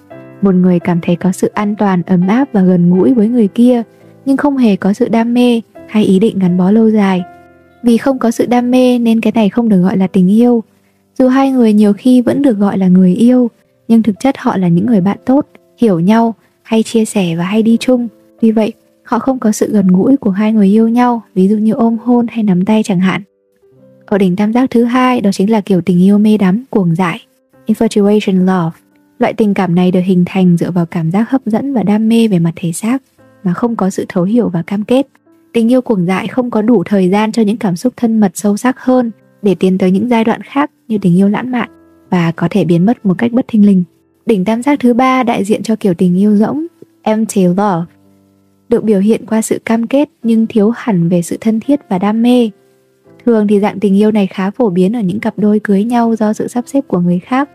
một 0.42 0.54
người 0.54 0.78
cảm 0.78 1.00
thấy 1.02 1.16
có 1.16 1.32
sự 1.32 1.50
an 1.54 1.74
toàn, 1.76 2.02
ấm 2.06 2.28
áp 2.28 2.48
và 2.52 2.62
gần 2.62 2.90
gũi 2.90 3.14
với 3.14 3.28
người 3.28 3.48
kia, 3.48 3.82
nhưng 4.24 4.36
không 4.36 4.56
hề 4.56 4.76
có 4.76 4.92
sự 4.92 5.08
đam 5.08 5.34
mê 5.34 5.60
hay 5.88 6.04
ý 6.04 6.18
định 6.18 6.38
gắn 6.38 6.56
bó 6.56 6.70
lâu 6.70 6.90
dài. 6.90 7.22
Vì 7.82 7.96
không 7.96 8.18
có 8.18 8.30
sự 8.30 8.46
đam 8.46 8.70
mê 8.70 8.98
nên 8.98 9.20
cái 9.20 9.32
này 9.32 9.48
không 9.48 9.68
được 9.68 9.82
gọi 9.82 9.96
là 9.96 10.06
tình 10.06 10.30
yêu. 10.30 10.62
Dù 11.18 11.28
hai 11.28 11.50
người 11.50 11.72
nhiều 11.72 11.92
khi 11.92 12.20
vẫn 12.20 12.42
được 12.42 12.58
gọi 12.58 12.78
là 12.78 12.88
người 12.88 13.14
yêu, 13.14 13.50
nhưng 13.88 14.02
thực 14.02 14.20
chất 14.20 14.34
họ 14.38 14.56
là 14.56 14.68
những 14.68 14.86
người 14.86 15.00
bạn 15.00 15.18
tốt, 15.24 15.46
hiểu 15.78 16.00
nhau, 16.00 16.34
hay 16.62 16.82
chia 16.82 17.04
sẻ 17.04 17.36
và 17.36 17.44
hay 17.44 17.62
đi 17.62 17.76
chung. 17.80 18.08
vì 18.40 18.50
vậy, 18.50 18.72
họ 19.02 19.18
không 19.18 19.38
có 19.38 19.52
sự 19.52 19.72
gần 19.72 19.86
gũi 19.86 20.16
của 20.16 20.30
hai 20.30 20.52
người 20.52 20.66
yêu 20.66 20.88
nhau, 20.88 21.22
ví 21.34 21.48
dụ 21.48 21.56
như 21.56 21.72
ôm 21.72 21.96
hôn 22.04 22.26
hay 22.28 22.42
nắm 22.42 22.64
tay 22.64 22.82
chẳng 22.82 23.00
hạn. 23.00 23.22
Ở 24.06 24.18
đỉnh 24.18 24.36
tam 24.36 24.52
giác 24.52 24.70
thứ 24.70 24.84
hai 24.84 25.20
đó 25.20 25.30
chính 25.32 25.50
là 25.50 25.60
kiểu 25.60 25.80
tình 25.80 26.02
yêu 26.02 26.18
mê 26.18 26.38
đắm, 26.38 26.64
cuồng 26.70 26.94
dại, 26.94 27.20
infatuation 27.66 28.38
love. 28.40 28.78
Loại 29.18 29.32
tình 29.32 29.54
cảm 29.54 29.74
này 29.74 29.90
được 29.90 30.00
hình 30.04 30.24
thành 30.26 30.56
dựa 30.56 30.70
vào 30.70 30.86
cảm 30.86 31.10
giác 31.10 31.30
hấp 31.30 31.40
dẫn 31.46 31.72
và 31.72 31.82
đam 31.82 32.08
mê 32.08 32.28
về 32.28 32.38
mặt 32.38 32.52
thể 32.56 32.72
xác 32.72 33.02
mà 33.44 33.54
không 33.54 33.76
có 33.76 33.90
sự 33.90 34.04
thấu 34.08 34.24
hiểu 34.24 34.48
và 34.48 34.62
cam 34.62 34.84
kết. 34.84 35.06
Tình 35.52 35.72
yêu 35.72 35.80
cuồng 35.80 36.06
dại 36.06 36.28
không 36.28 36.50
có 36.50 36.62
đủ 36.62 36.82
thời 36.86 37.10
gian 37.10 37.32
cho 37.32 37.42
những 37.42 37.56
cảm 37.56 37.76
xúc 37.76 37.92
thân 37.96 38.20
mật 38.20 38.30
sâu 38.34 38.56
sắc 38.56 38.80
hơn 38.80 39.10
để 39.42 39.54
tiến 39.54 39.78
tới 39.78 39.90
những 39.90 40.08
giai 40.08 40.24
đoạn 40.24 40.40
khác 40.42 40.70
như 40.88 40.98
tình 40.98 41.16
yêu 41.16 41.28
lãng 41.28 41.50
mạn 41.50 41.68
và 42.10 42.32
có 42.36 42.48
thể 42.50 42.64
biến 42.64 42.86
mất 42.86 43.06
một 43.06 43.14
cách 43.18 43.32
bất 43.32 43.48
thình 43.48 43.66
lình. 43.66 43.84
Đỉnh 44.26 44.44
tam 44.44 44.62
giác 44.62 44.80
thứ 44.80 44.94
ba 44.94 45.22
đại 45.22 45.44
diện 45.44 45.62
cho 45.62 45.76
kiểu 45.76 45.94
tình 45.94 46.18
yêu 46.18 46.36
rỗng, 46.36 46.66
empty 47.02 47.44
love, 47.44 47.84
được 48.68 48.84
biểu 48.84 49.00
hiện 49.00 49.26
qua 49.26 49.42
sự 49.42 49.58
cam 49.64 49.86
kết 49.86 50.08
nhưng 50.22 50.46
thiếu 50.46 50.72
hẳn 50.76 51.08
về 51.08 51.22
sự 51.22 51.36
thân 51.40 51.60
thiết 51.60 51.80
và 51.88 51.98
đam 51.98 52.22
mê. 52.22 52.50
Thường 53.26 53.46
thì 53.46 53.60
dạng 53.60 53.80
tình 53.80 53.96
yêu 53.96 54.10
này 54.10 54.26
khá 54.26 54.50
phổ 54.50 54.70
biến 54.70 54.96
ở 54.96 55.00
những 55.00 55.20
cặp 55.20 55.34
đôi 55.36 55.58
cưới 55.58 55.84
nhau 55.84 56.14
do 56.16 56.32
sự 56.32 56.48
sắp 56.48 56.64
xếp 56.66 56.80
của 56.88 56.98
người 56.98 57.18
khác. 57.18 57.50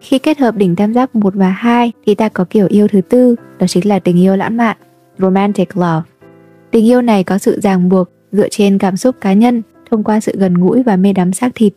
Khi 0.00 0.18
kết 0.18 0.38
hợp 0.38 0.56
đỉnh 0.56 0.76
tam 0.76 0.94
giác 0.94 1.16
1 1.16 1.34
và 1.34 1.48
2 1.48 1.92
thì 2.06 2.14
ta 2.14 2.28
có 2.28 2.44
kiểu 2.50 2.66
yêu 2.70 2.88
thứ 2.88 3.00
tư, 3.00 3.36
đó 3.58 3.66
chính 3.66 3.88
là 3.88 3.98
tình 3.98 4.20
yêu 4.20 4.36
lãng 4.36 4.56
mạn, 4.56 4.76
romantic 5.18 5.76
love. 5.76 6.02
Tình 6.74 6.86
yêu 6.86 7.02
này 7.02 7.24
có 7.24 7.38
sự 7.38 7.60
ràng 7.60 7.88
buộc 7.88 8.08
dựa 8.32 8.48
trên 8.48 8.78
cảm 8.78 8.96
xúc 8.96 9.16
cá 9.20 9.32
nhân 9.32 9.62
thông 9.90 10.04
qua 10.04 10.20
sự 10.20 10.32
gần 10.38 10.54
gũi 10.54 10.82
và 10.82 10.96
mê 10.96 11.12
đắm 11.12 11.32
xác 11.32 11.54
thịt. 11.54 11.72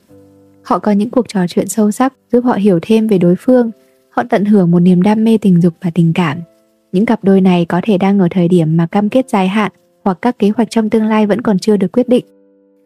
Họ 0.64 0.80
có 0.80 0.92
những 0.92 1.10
cuộc 1.10 1.30
trò 1.30 1.48
chuyện 1.48 1.68
sâu 1.68 1.92
sắc 1.92 2.14
giúp 2.32 2.42
họ 2.42 2.54
hiểu 2.54 2.80
thêm 2.82 3.08
về 3.08 3.18
đối 3.18 3.36
phương, 3.36 3.72
họ 4.10 4.24
tận 4.30 4.46
hưởng 4.46 4.72
một 4.72 4.80
niềm 4.80 5.02
đam 5.02 5.24
mê 5.24 5.38
tình 5.42 5.62
dục 5.62 5.74
và 5.84 5.90
tình 5.90 6.14
cảm. 6.14 6.38
Những 6.92 7.06
cặp 7.06 7.24
đôi 7.24 7.42
này 7.42 7.66
có 7.66 7.82
thể 7.84 7.98
đang 7.98 8.20
ở 8.20 8.28
thời 8.32 8.48
điểm 8.48 8.78
mà 8.78 8.88
cam 8.88 9.10
kết 9.10 9.30
dài 9.30 9.48
hạn 9.48 9.72
hoặc 10.04 10.18
các 10.22 10.40
kế 10.40 10.50
hoạch 10.50 10.70
trong 10.70 10.90
tương 10.90 11.06
lai 11.06 11.28
vẫn 11.28 11.42
còn 11.42 11.60
chưa 11.60 11.78
được 11.78 11.92
quyết 11.92 12.10
định. 12.10 12.26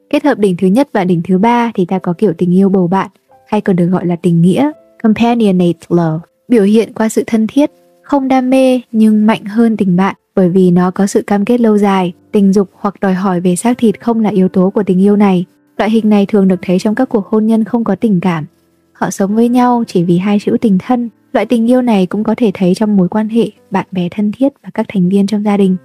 Kết 0.10 0.24
hợp 0.24 0.40
đỉnh 0.40 0.58
thứ 0.58 0.68
nhất 0.68 0.90
và 0.94 1.04
đỉnh 1.04 1.22
thứ 1.24 1.38
ba 1.38 1.72
thì 1.76 1.86
ta 1.86 2.00
có 2.00 2.14
kiểu 2.14 2.34
tình 2.34 2.56
yêu 2.56 2.70
bầu 2.70 2.88
bạn, 2.88 3.10
hay 3.48 3.62
còn 3.62 3.76
được 3.76 3.88
gọi 3.88 4.06
là 4.06 4.16
tình 4.16 4.42
nghĩa, 4.42 4.72
companionate 5.04 5.80
love, 5.90 6.26
biểu 6.48 6.64
hiện 6.64 6.94
qua 6.94 7.10
sự 7.10 7.24
thân 7.28 7.48
thiết, 7.48 7.72
không 8.02 8.28
đam 8.28 8.50
mê 8.50 8.82
nhưng 8.92 9.26
mạnh 9.26 9.46
hơn 9.46 9.78
tình 9.78 9.96
bạn 9.96 10.16
bởi 10.36 10.50
vì 10.50 10.72
nó 10.72 10.92
có 10.92 11.08
sự 11.08 11.22
cam 11.22 11.46
kết 11.46 11.62
lâu 11.62 11.78
dài, 11.78 12.14
tình 12.32 12.54
dục 12.54 12.70
hoặc 12.74 12.96
đòi 13.02 13.14
hỏi 13.14 13.42
về 13.42 13.56
xác 13.56 13.78
thịt 13.78 14.02
không 14.02 14.20
là 14.20 14.30
yếu 14.30 14.50
tố 14.50 14.70
của 14.70 14.84
tình 14.84 15.02
yêu 15.02 15.16
này. 15.16 15.46
Loại 15.78 15.90
hình 15.92 16.10
này 16.10 16.26
thường 16.26 16.48
được 16.48 16.60
thấy 16.62 16.80
trong 16.80 16.96
các 16.96 17.10
cuộc 17.10 17.28
hôn 17.28 17.46
nhân 17.46 17.64
không 17.64 17.84
có 17.84 17.96
tình 17.96 18.20
cảm. 18.20 18.46
Họ 18.94 19.10
sống 19.10 19.36
với 19.36 19.50
nhau 19.50 19.84
chỉ 19.88 20.04
vì 20.04 20.18
hai 20.18 20.40
chữ 20.40 20.58
tình 20.62 20.78
thân. 20.78 21.10
Loại 21.34 21.46
tình 21.46 21.70
yêu 21.70 21.82
này 21.82 22.06
cũng 22.06 22.24
có 22.24 22.36
thể 22.38 22.52
thấy 22.54 22.76
trong 22.76 22.98
mối 22.98 23.10
quan 23.10 23.30
hệ 23.30 23.46
bạn 23.72 23.86
bè 23.92 24.10
thân 24.12 24.32
thiết 24.32 24.54
và 24.64 24.70
các 24.74 24.86
thành 24.90 25.10
viên 25.10 25.28
trong 25.28 25.44
gia 25.44 25.58
đình. 25.58 25.76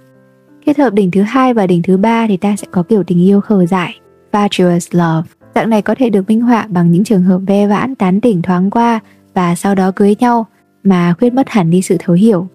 Kết 0.65 0.77
hợp 0.77 0.93
đỉnh 0.93 1.11
thứ 1.11 1.21
hai 1.21 1.53
và 1.53 1.67
đỉnh 1.67 1.81
thứ 1.81 1.97
ba 1.97 2.27
thì 2.27 2.37
ta 2.37 2.55
sẽ 2.55 2.67
có 2.71 2.83
kiểu 2.83 3.03
tình 3.03 3.21
yêu 3.21 3.41
khờ 3.41 3.65
dại, 3.65 3.95
virtuous 4.33 4.87
love. 4.91 5.29
Dạng 5.55 5.69
này 5.69 5.81
có 5.81 5.95
thể 5.95 6.09
được 6.09 6.27
minh 6.27 6.41
họa 6.41 6.67
bằng 6.69 6.91
những 6.91 7.03
trường 7.03 7.23
hợp 7.23 7.41
ve 7.47 7.67
vãn 7.67 7.95
tán 7.95 8.21
tỉnh 8.21 8.41
thoáng 8.41 8.69
qua 8.69 8.99
và 9.33 9.55
sau 9.55 9.75
đó 9.75 9.91
cưới 9.91 10.15
nhau 10.19 10.45
mà 10.83 11.13
khuyết 11.19 11.33
mất 11.33 11.49
hẳn 11.49 11.71
đi 11.71 11.81
sự 11.81 11.97
thấu 11.99 12.15
hiểu. 12.15 12.47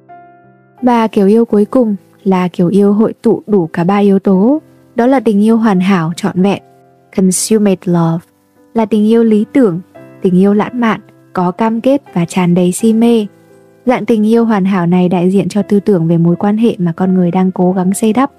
Và 0.82 1.06
kiểu 1.06 1.26
yêu 1.26 1.44
cuối 1.44 1.64
cùng 1.64 1.96
là 2.24 2.48
kiểu 2.48 2.68
yêu 2.68 2.92
hội 2.92 3.14
tụ 3.22 3.42
đủ 3.46 3.68
cả 3.72 3.84
ba 3.84 3.96
yếu 3.96 4.18
tố, 4.18 4.60
đó 4.94 5.06
là 5.06 5.20
tình 5.20 5.44
yêu 5.44 5.56
hoàn 5.56 5.80
hảo 5.80 6.12
trọn 6.16 6.42
vẹn, 6.42 6.62
consummate 7.16 7.80
love, 7.84 8.24
là 8.74 8.86
tình 8.86 9.06
yêu 9.06 9.24
lý 9.24 9.44
tưởng, 9.52 9.80
tình 10.22 10.38
yêu 10.38 10.54
lãng 10.54 10.80
mạn, 10.80 11.00
có 11.32 11.50
cam 11.50 11.80
kết 11.80 12.02
và 12.14 12.24
tràn 12.24 12.54
đầy 12.54 12.72
si 12.72 12.92
mê. 12.92 13.26
Dạng 13.86 14.06
tình 14.06 14.26
yêu 14.26 14.44
hoàn 14.44 14.64
hảo 14.64 14.86
này 14.86 15.08
đại 15.08 15.30
diện 15.30 15.48
cho 15.48 15.62
tư 15.62 15.80
tưởng 15.80 16.08
về 16.08 16.18
mối 16.18 16.36
quan 16.36 16.56
hệ 16.56 16.74
mà 16.78 16.92
con 16.92 17.14
người 17.14 17.30
đang 17.30 17.50
cố 17.52 17.72
gắng 17.72 17.94
xây 17.94 18.12
đắp. 18.12 18.30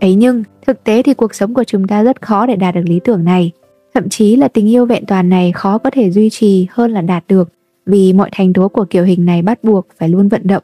Ấy 0.00 0.14
nhưng, 0.14 0.44
thực 0.66 0.84
tế 0.84 1.02
thì 1.02 1.14
cuộc 1.14 1.34
sống 1.34 1.54
của 1.54 1.64
chúng 1.64 1.86
ta 1.86 2.02
rất 2.02 2.22
khó 2.22 2.46
để 2.46 2.56
đạt 2.56 2.74
được 2.74 2.84
lý 2.84 3.00
tưởng 3.04 3.24
này. 3.24 3.50
Thậm 3.94 4.08
chí 4.08 4.36
là 4.36 4.48
tình 4.48 4.68
yêu 4.68 4.86
vẹn 4.86 5.06
toàn 5.06 5.28
này 5.28 5.52
khó 5.52 5.78
có 5.78 5.90
thể 5.90 6.10
duy 6.10 6.30
trì 6.30 6.66
hơn 6.70 6.90
là 6.90 7.00
đạt 7.00 7.24
được 7.28 7.52
vì 7.86 8.12
mọi 8.12 8.28
thành 8.32 8.52
tố 8.52 8.68
của 8.68 8.84
kiểu 8.84 9.04
hình 9.04 9.24
này 9.24 9.42
bắt 9.42 9.64
buộc 9.64 9.86
phải 9.98 10.08
luôn 10.08 10.28
vận 10.28 10.46
động. 10.46 10.62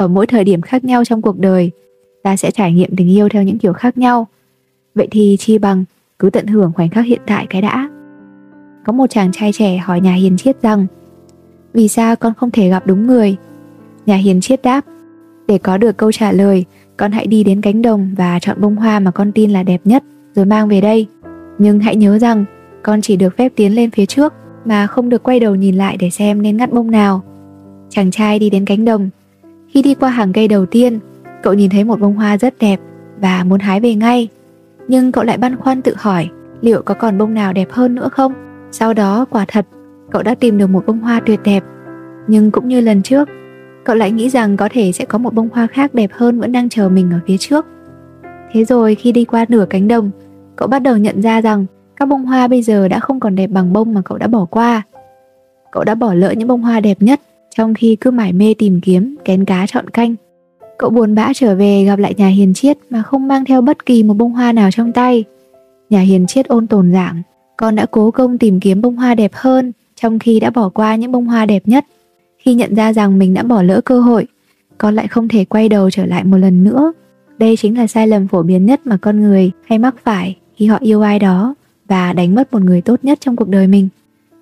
Ở 0.00 0.08
mỗi 0.08 0.26
thời 0.26 0.44
điểm 0.44 0.62
khác 0.62 0.84
nhau 0.84 1.04
trong 1.04 1.22
cuộc 1.22 1.38
đời, 1.38 1.70
ta 2.22 2.36
sẽ 2.36 2.50
trải 2.50 2.72
nghiệm 2.72 2.96
tình 2.96 3.10
yêu 3.10 3.28
theo 3.28 3.42
những 3.42 3.58
kiểu 3.58 3.72
khác 3.72 3.98
nhau. 3.98 4.26
Vậy 4.94 5.08
thì 5.10 5.36
chi 5.40 5.58
bằng 5.58 5.84
cứ 6.18 6.30
tận 6.30 6.46
hưởng 6.46 6.72
khoảnh 6.72 6.88
khắc 6.88 7.04
hiện 7.06 7.20
tại 7.26 7.46
cái 7.50 7.62
đã. 7.62 7.90
Có 8.84 8.92
một 8.92 9.10
chàng 9.10 9.32
trai 9.32 9.52
trẻ 9.52 9.76
hỏi 9.76 10.00
nhà 10.00 10.12
hiền 10.12 10.36
triết 10.36 10.62
rằng 10.62 10.86
Vì 11.72 11.88
sao 11.88 12.16
con 12.16 12.32
không 12.34 12.50
thể 12.50 12.68
gặp 12.68 12.86
đúng 12.86 13.06
người? 13.06 13.36
Nhà 14.06 14.16
hiền 14.16 14.40
triết 14.40 14.62
đáp 14.62 14.84
Để 15.48 15.58
có 15.58 15.78
được 15.78 15.96
câu 15.96 16.12
trả 16.12 16.32
lời, 16.32 16.64
con 16.96 17.12
hãy 17.12 17.26
đi 17.26 17.44
đến 17.44 17.60
cánh 17.60 17.82
đồng 17.82 18.14
và 18.16 18.38
chọn 18.38 18.60
bông 18.60 18.76
hoa 18.76 19.00
mà 19.00 19.10
con 19.10 19.32
tin 19.32 19.50
là 19.50 19.62
đẹp 19.62 19.80
nhất 19.84 20.04
rồi 20.34 20.44
mang 20.44 20.68
về 20.68 20.80
đây. 20.80 21.06
Nhưng 21.58 21.80
hãy 21.80 21.96
nhớ 21.96 22.18
rằng 22.18 22.44
con 22.82 23.00
chỉ 23.00 23.16
được 23.16 23.36
phép 23.36 23.52
tiến 23.56 23.74
lên 23.74 23.90
phía 23.90 24.06
trước 24.06 24.34
mà 24.64 24.86
không 24.86 25.08
được 25.08 25.22
quay 25.22 25.40
đầu 25.40 25.54
nhìn 25.54 25.76
lại 25.76 25.96
để 25.96 26.10
xem 26.10 26.42
nên 26.42 26.56
ngắt 26.56 26.72
bông 26.72 26.90
nào. 26.90 27.22
Chàng 27.88 28.10
trai 28.10 28.38
đi 28.38 28.50
đến 28.50 28.64
cánh 28.64 28.84
đồng. 28.84 29.10
Khi 29.70 29.82
đi 29.82 29.94
qua 29.94 30.10
hàng 30.10 30.32
cây 30.32 30.48
đầu 30.48 30.66
tiên, 30.66 30.98
cậu 31.42 31.54
nhìn 31.54 31.70
thấy 31.70 31.84
một 31.84 32.00
bông 32.00 32.14
hoa 32.14 32.38
rất 32.38 32.54
đẹp 32.58 32.80
và 33.20 33.44
muốn 33.44 33.60
hái 33.60 33.80
về 33.80 33.94
ngay. 33.94 34.28
Nhưng 34.88 35.12
cậu 35.12 35.24
lại 35.24 35.38
băn 35.38 35.56
khoăn 35.56 35.82
tự 35.82 35.94
hỏi 35.98 36.28
liệu 36.60 36.82
có 36.82 36.94
còn 36.94 37.18
bông 37.18 37.34
nào 37.34 37.52
đẹp 37.52 37.68
hơn 37.70 37.94
nữa 37.94 38.08
không? 38.12 38.32
Sau 38.72 38.94
đó 38.94 39.24
quả 39.30 39.44
thật, 39.48 39.66
cậu 40.10 40.22
đã 40.22 40.34
tìm 40.34 40.58
được 40.58 40.66
một 40.66 40.86
bông 40.86 40.98
hoa 40.98 41.20
tuyệt 41.26 41.40
đẹp. 41.44 41.64
Nhưng 42.26 42.50
cũng 42.50 42.68
như 42.68 42.80
lần 42.80 43.02
trước, 43.02 43.28
cậu 43.84 43.96
lại 43.96 44.10
nghĩ 44.10 44.30
rằng 44.30 44.56
có 44.56 44.68
thể 44.72 44.92
sẽ 44.92 45.04
có 45.04 45.18
một 45.18 45.34
bông 45.34 45.48
hoa 45.52 45.66
khác 45.66 45.94
đẹp 45.94 46.10
hơn 46.12 46.40
vẫn 46.40 46.52
đang 46.52 46.68
chờ 46.68 46.88
mình 46.88 47.10
ở 47.10 47.18
phía 47.26 47.36
trước. 47.36 47.66
Thế 48.52 48.64
rồi 48.64 48.94
khi 48.94 49.12
đi 49.12 49.24
qua 49.24 49.44
nửa 49.48 49.66
cánh 49.70 49.88
đồng, 49.88 50.10
cậu 50.56 50.68
bắt 50.68 50.78
đầu 50.78 50.96
nhận 50.96 51.22
ra 51.22 51.40
rằng 51.40 51.66
các 51.96 52.08
bông 52.08 52.24
hoa 52.24 52.48
bây 52.48 52.62
giờ 52.62 52.88
đã 52.88 53.00
không 53.00 53.20
còn 53.20 53.34
đẹp 53.34 53.46
bằng 53.46 53.72
bông 53.72 53.94
mà 53.94 54.00
cậu 54.04 54.18
đã 54.18 54.26
bỏ 54.26 54.44
qua. 54.44 54.82
Cậu 55.72 55.84
đã 55.84 55.94
bỏ 55.94 56.14
lỡ 56.14 56.30
những 56.30 56.48
bông 56.48 56.62
hoa 56.62 56.80
đẹp 56.80 56.96
nhất 57.00 57.20
trong 57.56 57.74
khi 57.74 57.96
cứ 57.96 58.10
mải 58.10 58.32
mê 58.32 58.54
tìm 58.58 58.80
kiếm, 58.80 59.16
kén 59.24 59.44
cá 59.44 59.66
chọn 59.66 59.88
canh. 59.88 60.14
Cậu 60.78 60.90
buồn 60.90 61.14
bã 61.14 61.32
trở 61.34 61.54
về 61.54 61.84
gặp 61.84 61.98
lại 61.98 62.14
nhà 62.16 62.28
hiền 62.28 62.54
chiết 62.54 62.78
mà 62.90 63.02
không 63.02 63.28
mang 63.28 63.44
theo 63.44 63.60
bất 63.60 63.86
kỳ 63.86 64.02
một 64.02 64.14
bông 64.14 64.32
hoa 64.32 64.52
nào 64.52 64.70
trong 64.70 64.92
tay. 64.92 65.24
Nhà 65.90 66.00
hiền 66.00 66.26
chiết 66.26 66.48
ôn 66.48 66.66
tồn 66.66 66.92
giảng, 66.92 67.22
con 67.56 67.76
đã 67.76 67.86
cố 67.90 68.10
công 68.10 68.38
tìm 68.38 68.60
kiếm 68.60 68.82
bông 68.82 68.96
hoa 68.96 69.14
đẹp 69.14 69.30
hơn 69.34 69.72
trong 69.96 70.18
khi 70.18 70.40
đã 70.40 70.50
bỏ 70.50 70.68
qua 70.68 70.96
những 70.96 71.12
bông 71.12 71.26
hoa 71.26 71.46
đẹp 71.46 71.62
nhất. 71.66 71.84
Khi 72.38 72.54
nhận 72.54 72.74
ra 72.74 72.92
rằng 72.92 73.18
mình 73.18 73.34
đã 73.34 73.42
bỏ 73.42 73.62
lỡ 73.62 73.80
cơ 73.80 74.00
hội, 74.00 74.26
con 74.78 74.94
lại 74.94 75.08
không 75.08 75.28
thể 75.28 75.44
quay 75.44 75.68
đầu 75.68 75.90
trở 75.90 76.06
lại 76.06 76.24
một 76.24 76.36
lần 76.36 76.64
nữa. 76.64 76.92
Đây 77.38 77.56
chính 77.56 77.78
là 77.78 77.86
sai 77.86 78.06
lầm 78.06 78.28
phổ 78.28 78.42
biến 78.42 78.66
nhất 78.66 78.80
mà 78.84 78.96
con 78.96 79.20
người 79.20 79.50
hay 79.66 79.78
mắc 79.78 79.94
phải 80.04 80.36
khi 80.56 80.66
họ 80.66 80.78
yêu 80.80 81.02
ai 81.02 81.18
đó 81.18 81.54
và 81.88 82.12
đánh 82.12 82.34
mất 82.34 82.52
một 82.52 82.62
người 82.62 82.80
tốt 82.80 83.00
nhất 83.02 83.18
trong 83.20 83.36
cuộc 83.36 83.48
đời 83.48 83.66
mình. 83.66 83.88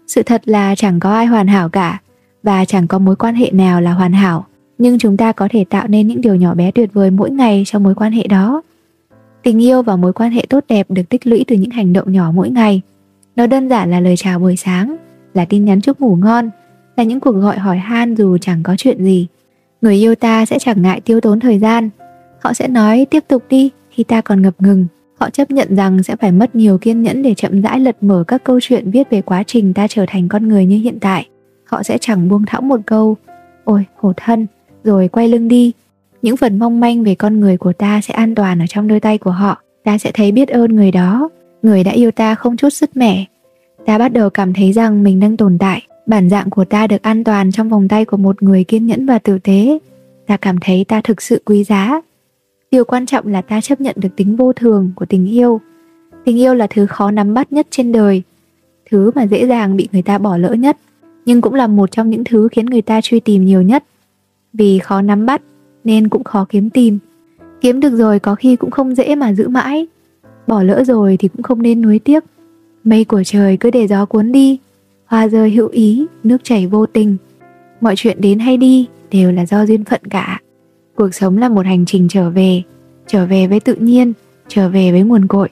Sự 0.07 0.23
thật 0.23 0.43
là 0.45 0.75
chẳng 0.75 1.01
có 1.01 1.11
ai 1.13 1.27
hoàn 1.27 1.47
hảo 1.47 1.69
cả 1.69 2.01
và 2.43 2.65
chẳng 2.65 2.87
có 2.87 2.99
mối 2.99 3.17
quan 3.17 3.35
hệ 3.35 3.51
nào 3.51 3.81
là 3.81 3.93
hoàn 3.93 4.13
hảo, 4.13 4.47
nhưng 4.79 4.99
chúng 4.99 5.17
ta 5.17 5.33
có 5.33 5.49
thể 5.51 5.65
tạo 5.65 5.89
nên 5.89 6.07
những 6.07 6.21
điều 6.21 6.35
nhỏ 6.35 6.55
bé 6.55 6.71
tuyệt 6.71 6.91
vời 6.93 7.11
mỗi 7.11 7.31
ngày 7.31 7.63
trong 7.67 7.83
mối 7.83 7.95
quan 7.95 8.13
hệ 8.13 8.27
đó. 8.27 8.63
Tình 9.43 9.63
yêu 9.63 9.83
và 9.83 9.97
mối 9.97 10.13
quan 10.13 10.31
hệ 10.31 10.47
tốt 10.49 10.65
đẹp 10.69 10.91
được 10.91 11.03
tích 11.09 11.27
lũy 11.27 11.45
từ 11.47 11.57
những 11.57 11.71
hành 11.71 11.93
động 11.93 12.13
nhỏ 12.13 12.33
mỗi 12.35 12.51
ngày. 12.51 12.83
Nó 13.37 13.47
đơn 13.47 13.69
giản 13.69 13.91
là 13.91 14.01
lời 14.01 14.17
chào 14.17 14.39
buổi 14.39 14.57
sáng, 14.57 14.97
là 15.35 15.45
tin 15.45 15.65
nhắn 15.65 15.81
chúc 15.81 16.01
ngủ 16.01 16.17
ngon, 16.17 16.51
là 16.97 17.05
những 17.05 17.21
cuộc 17.21 17.33
gọi 17.33 17.59
hỏi 17.59 17.79
han 17.79 18.15
dù 18.15 18.39
chẳng 18.39 18.63
có 18.63 18.75
chuyện 18.79 19.05
gì. 19.05 19.27
Người 19.81 19.95
yêu 19.95 20.15
ta 20.15 20.47
sẽ 20.47 20.59
chẳng 20.59 20.83
ngại 20.83 21.01
tiêu 21.01 21.21
tốn 21.21 21.41
thời 21.41 21.59
gian. 21.59 21.91
Họ 22.41 22.53
sẽ 22.53 22.69
nói 22.69 23.07
tiếp 23.11 23.25
tục 23.29 23.43
đi 23.49 23.71
khi 23.91 24.05
ta 24.05 24.21
còn 24.21 24.43
ngập 24.43 24.55
ngừng. 24.59 24.87
Họ 25.19 25.31
chấp 25.31 25.51
nhận 25.51 25.77
rằng 25.77 26.03
sẽ 26.03 26.17
phải 26.17 26.33
mất 26.33 26.55
nhiều 26.55 26.79
kiên 26.79 27.03
nhẫn 27.03 27.23
để 27.23 27.35
chậm 27.35 27.63
rãi 27.63 27.81
lật 27.81 28.03
mở 28.03 28.25
các 28.27 28.45
câu 28.45 28.59
chuyện 28.63 28.91
viết 28.91 29.11
về 29.11 29.23
quá 29.23 29.43
trình 29.47 29.75
ta 29.75 29.87
trở 29.89 30.05
thành 30.09 30.29
con 30.29 30.49
người 30.49 30.67
như 30.67 30.77
hiện 30.79 31.01
tại. 31.01 31.29
Họ 31.69 31.83
sẽ 31.83 31.99
chẳng 31.99 32.29
buông 32.29 32.47
thõng 32.47 32.69
một 32.69 32.81
câu, 32.87 33.17
Ôi, 33.65 33.85
khổ 33.97 34.13
thân, 34.17 34.47
Rồi 34.85 35.09
quay 35.09 35.29
lưng 35.29 35.49
đi. 35.49 35.73
Những 36.23 36.37
phần 36.37 36.59
mong 36.59 36.81
manh 36.81 37.05
về 37.05 37.15
con 37.15 37.41
người 37.41 37.57
của 37.57 37.73
ta 37.73 38.01
sẽ 38.01 38.15
an 38.15 38.35
toàn 38.35 38.63
ở 38.63 38.67
trong 38.69 38.89
đôi 38.89 39.01
tay 39.01 39.19
của 39.19 39.31
họ. 39.31 39.63
Ta 39.85 39.99
sẽ 39.99 40.11
thấy 40.15 40.33
biết 40.33 40.49
ơn 40.49 40.77
người 40.77 40.91
đó. 40.91 41.29
Người 41.63 41.85
đã 41.85 41.91
yêu 41.93 42.11
ta 42.11 42.35
không 42.35 42.57
chút 42.57 42.71
sứt 42.71 42.97
mẻ. 42.97 43.25
Ta 43.87 43.99
bắt 43.99 44.09
đầu 44.09 44.31
cảm 44.31 44.53
thấy 44.53 44.73
rằng 44.73 45.03
mình 45.03 45.21
đang 45.21 45.37
tồn 45.37 45.59
tại. 45.59 45.83
Bản 46.07 46.31
dạng 46.31 46.51
của 46.51 46.65
ta 46.65 46.87
được 46.87 47.03
an 47.03 47.25
toàn 47.25 47.53
trong 47.53 47.69
vòng 47.69 47.89
tay 47.89 48.05
của 48.05 48.17
một 48.17 48.43
người 48.43 48.65
kiên 48.65 48.87
nhẫn 48.87 49.07
và 49.07 49.19
tử 49.19 49.39
tế. 49.39 49.79
Ta 50.27 50.37
cảm 50.37 50.59
thấy 50.61 50.85
ta 50.89 51.01
thực 51.05 51.23
sự 51.23 51.43
quý 51.45 51.65
giá. 51.65 52.01
Điều 52.71 52.85
quan 52.85 53.07
trọng 53.07 53.27
là 53.27 53.43
ta 53.43 53.61
chấp 53.61 53.81
nhận 53.81 53.97
được 53.99 54.17
tính 54.17 54.37
vô 54.37 54.53
thường 54.53 54.93
của 54.97 55.07
tình 55.07 55.27
yêu. 55.27 55.61
Tình 56.25 56.39
yêu 56.39 56.55
là 56.55 56.67
thứ 56.71 56.87
khó 56.87 57.11
nắm 57.11 57.35
bắt 57.35 57.53
nhất 57.53 57.67
trên 57.71 57.93
đời. 57.93 58.23
Thứ 58.91 59.11
mà 59.15 59.23
dễ 59.23 59.47
dàng 59.47 59.77
bị 59.77 59.89
người 59.93 60.03
ta 60.03 60.19
bỏ 60.19 60.37
lỡ 60.37 60.53
nhất. 60.53 60.77
Nhưng 61.29 61.41
cũng 61.41 61.55
là 61.55 61.67
một 61.67 61.91
trong 61.91 62.11
những 62.11 62.25
thứ 62.25 62.49
khiến 62.53 62.67
người 62.67 62.83
ta 62.83 63.01
truy 63.01 63.21
tìm 63.21 63.45
nhiều 63.45 63.63
nhất. 63.63 63.85
Vì 64.53 64.79
khó 64.79 65.03
nắm 65.03 65.27
bắt 65.27 65.43
nên 65.85 66.09
cũng 66.09 66.25
khó 66.25 66.47
kiếm 66.49 66.71
tìm. 66.71 66.99
Kiếm 67.61 67.81
được 67.81 67.97
rồi 67.97 68.19
có 68.19 68.35
khi 68.35 68.57
cũng 68.57 68.71
không 68.71 68.95
dễ 68.95 69.15
mà 69.15 69.33
giữ 69.33 69.49
mãi. 69.49 69.87
Bỏ 70.47 70.63
lỡ 70.63 70.85
rồi 70.87 71.17
thì 71.17 71.29
cũng 71.29 71.43
không 71.43 71.63
nên 71.63 71.83
nuối 71.83 71.99
tiếc. 71.99 72.25
Mây 72.85 73.05
của 73.05 73.23
trời 73.25 73.57
cứ 73.57 73.71
để 73.71 73.87
gió 73.87 74.07
cuốn 74.07 74.33
đi 74.33 74.59
Hoa 75.07 75.29
rơi 75.29 75.51
hữu 75.51 75.69
ý, 75.69 76.07
nước 76.25 76.45
chảy 76.45 76.67
vô 76.67 76.87
tình. 76.87 77.17
Mọi 77.81 77.97
chuyện 77.97 78.21
đến 78.21 78.39
hay 78.39 78.57
đi 78.57 78.87
đều 79.11 79.33
là 79.33 79.47
do 79.47 79.67
duyên 79.67 79.85
phận 79.85 80.01
cả. 80.11 80.41
Cuộc 80.95 81.15
sống 81.15 81.39
là 81.39 81.49
một 81.49 81.67
hành 81.67 81.87
trình 81.87 82.09
trở 82.09 82.31
về 82.31 82.63
Trở 83.07 83.27
về 83.27 83.47
với 83.47 83.61
tự 83.61 83.75
nhiên 83.75 84.13
Trở 84.49 84.69
về 84.69 84.93
với 84.93 85.03
nguồn 85.03 85.27
cội. 85.27 85.49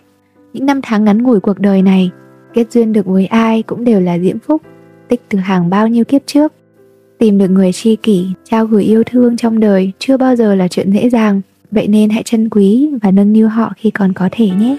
Những 0.53 0.67
năm 0.67 0.81
tháng 0.83 1.05
ngắn 1.05 1.23
ngủi 1.23 1.41
cuộc 1.41 1.59
đời 1.59 1.83
này 1.83 2.11
Kết 2.55 2.73
duyên 2.73 2.93
được 2.93 3.07
với 3.07 3.27
ai 3.27 3.63
cũng 3.63 3.85
đều 3.85 4.01
là 4.01 4.19
diễm 4.19 4.39
phúc. 4.39 4.63
Tích 5.09 5.23
từ 5.29 5.39
hàng 5.39 5.71
bao 5.71 5.89
nhiêu 5.89 6.05
kiếp 6.05 6.23
trước. 6.27 6.53
Tìm 7.19 7.39
được 7.39 7.49
người 7.49 7.73
tri 7.73 7.97
kỷ, 7.97 8.27
Trao 8.45 8.67
gửi 8.67 8.85
yêu 8.85 9.03
thương 9.07 9.37
trong 9.37 9.61
đời 9.61 9.93
Chưa 9.99 10.17
bao 10.17 10.37
giờ 10.37 10.55
là 10.55 10.69
chuyện 10.69 10.93
dễ 10.93 11.11
dàng. 11.11 11.41
Vậy 11.71 11.89
nên 11.89 12.11
hãy 12.11 12.23
trân 12.23 12.49
quý 12.49 12.91
và 13.03 13.11
nâng 13.11 13.33
niu 13.33 13.49
họ 13.49 13.73
khi 13.77 13.91
còn 13.91 14.13
có 14.13 14.29
thể 14.33 14.49
nhé. 14.51 14.77